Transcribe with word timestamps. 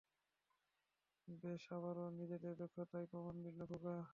বেশ, 1.27 1.63
আবারো 1.71 2.03
নিজের 2.17 2.41
দক্ষতার 2.61 3.03
প্রমাণ 3.11 3.35
দিলে, 3.43 3.63
খোকা। 3.69 3.95